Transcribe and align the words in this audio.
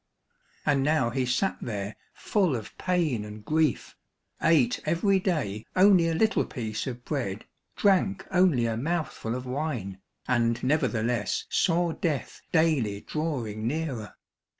And 0.65 0.81
now 0.81 1.11
he 1.11 1.27
sat 1.27 1.59
there 1.61 1.95
full 2.15 2.55
of 2.55 2.75
pain 2.79 3.23
and 3.23 3.45
grief, 3.45 3.95
ate 4.41 4.79
every 4.83 5.19
day 5.19 5.67
only 5.75 6.07
a 6.09 6.15
little 6.15 6.43
piece 6.43 6.87
of 6.87 7.05
bread, 7.05 7.45
drank 7.75 8.25
only 8.31 8.65
a 8.65 8.75
mouthful 8.77 9.35
of 9.35 9.45
wine, 9.45 10.01
and 10.27 10.63
nevertheless 10.63 11.45
saw 11.51 11.91
death 11.91 12.41
daily 12.51 13.01
drawing 13.01 13.67
nearer. 13.67 14.15